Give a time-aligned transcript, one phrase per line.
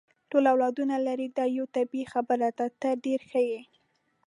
[0.29, 3.61] ټول اولادونه لري، دا یوه طبیعي خبره ده، ته ډېره ښه یې.